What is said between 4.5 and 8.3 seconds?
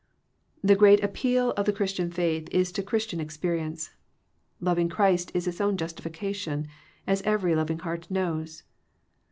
Loving Christ is its own justification, as every loving heart